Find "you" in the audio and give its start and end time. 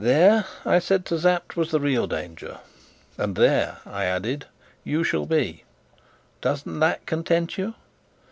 4.82-5.04, 7.56-7.76